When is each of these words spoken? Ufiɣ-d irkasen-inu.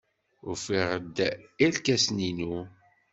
Ufiɣ-d 0.49 1.17
irkasen-inu. 1.65 2.55